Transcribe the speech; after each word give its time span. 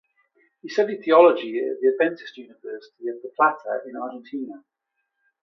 He 0.63 0.67
studied 0.67 1.03
theology 1.03 1.59
at 1.59 1.79
the 1.79 1.89
Adventist 2.01 2.35
University 2.35 3.07
of 3.09 3.21
the 3.21 3.31
Plata 3.37 3.81
in 3.85 3.95
Argentina. 3.95 4.63